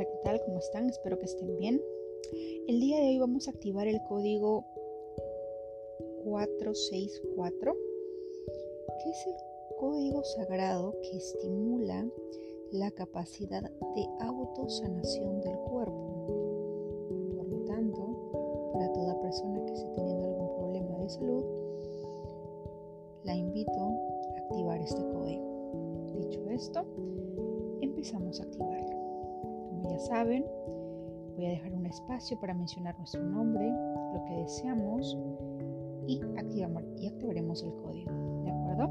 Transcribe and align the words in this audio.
Espero 0.00 1.18
que 1.18 1.26
estén 1.26 1.56
bien. 1.58 1.80
El 2.66 2.80
día 2.80 2.98
de 2.98 3.08
hoy 3.08 3.18
vamos 3.18 3.46
a 3.46 3.52
activar 3.52 3.86
el 3.86 4.02
código 4.08 4.64
464, 6.24 7.76
que 9.02 9.10
es 9.10 9.26
el 9.26 9.34
código 9.78 10.24
sagrado 10.24 10.94
que 11.02 11.16
estimula 11.16 12.08
la 12.72 12.90
capacidad 12.90 13.62
de 13.62 14.08
autosanación 14.20 15.42
del 15.42 15.56
cuerpo. 15.58 17.36
Por 17.36 17.48
lo 17.48 17.58
tanto, 17.66 18.70
para 18.72 18.92
toda 18.92 19.20
persona 19.20 19.64
que 19.64 19.74
esté 19.74 19.88
teniendo 19.94 20.26
algún 20.26 20.56
problema 20.56 20.98
de 20.98 21.08
salud, 21.08 21.44
la 23.22 23.36
invito 23.36 23.70
a 23.70 24.38
activar 24.38 24.80
este 24.80 25.02
código. 25.02 26.10
Dicho 26.18 26.40
esto, 26.50 26.84
empezamos 27.80 28.40
a 28.40 28.44
activarlo. 28.44 29.03
Ya 29.88 29.98
saben, 29.98 30.44
voy 31.36 31.46
a 31.46 31.50
dejar 31.50 31.72
un 31.74 31.86
espacio 31.86 32.38
para 32.40 32.54
mencionar 32.54 32.96
nuestro 32.98 33.22
nombre, 33.22 33.70
lo 34.14 34.24
que 34.24 34.34
deseamos 34.36 35.18
y, 36.06 36.22
activamos, 36.36 36.82
y 36.96 37.08
activaremos 37.08 37.62
el 37.62 37.74
código. 37.74 38.10
¿De 38.44 38.50
acuerdo? 38.50 38.88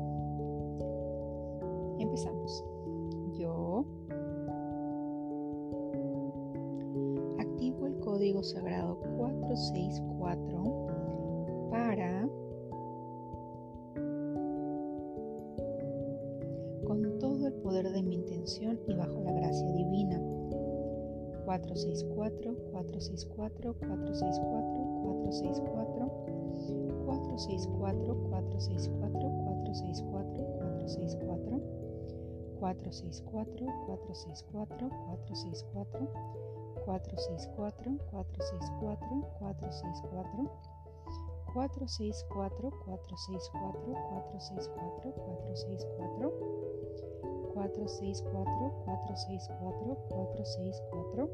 Empezamos. 1.99 2.63
Yo 3.37 3.85
activo 7.39 7.87
el 7.87 7.99
código 7.99 8.43
sagrado 8.43 8.99
464 9.17 11.67
para 11.71 12.29
con 16.85 17.17
todo 17.19 17.47
el 17.47 17.53
poder 17.53 17.89
de 17.91 18.03
mi 18.03 18.15
intención 18.15 18.77
y 18.87 18.93
bajo 18.93 19.19
la 19.21 19.31
gracia 19.31 19.71
divina. 19.71 20.21
464, 21.45 22.55
464, 22.71 23.75
464, 23.79 24.63
464, 25.03 26.09
464, 27.05 28.15
464, 28.23 29.29
464, 29.43 30.39
464, 30.63 31.59
464, 32.59 33.59
464, 33.83 34.87
464, 36.85 36.85
464, 36.85 37.99
464, 38.69 39.23
464, 39.39 40.49
464, 41.53 42.71
464, 42.85 43.93
464, 44.09 45.13
464, 45.13 46.31
464 47.73 48.85
464 48.85 49.97
464 50.09 51.29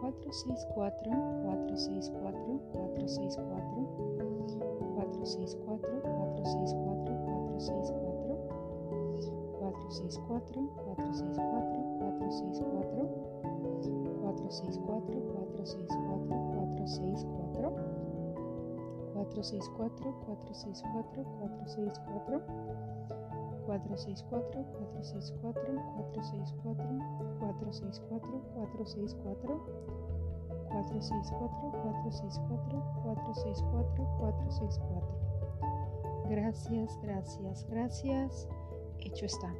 464 0.00 1.12
464 1.42 1.52
464 1.52 2.60
464 2.72 3.84
464 4.96 5.76
464 5.76 8.38
464 9.60 10.54
464 10.54 11.84
464 11.84 13.04
464 14.24 15.04
464 16.54 16.74
464 16.74 17.72
464 19.14 20.14
464 20.24 21.24
464 21.40 22.40
464 23.66 24.64
464 24.78 25.74
464 25.96 26.84
464 27.40 28.40
464 28.54 29.60
464 30.70 31.60
464 31.82 32.82
464 33.02 34.04
464 34.18 35.24
Gracias, 36.28 36.98
gracias, 37.02 37.66
gracias. 37.68 38.48
Hecho 38.98 39.26
está. 39.26 39.52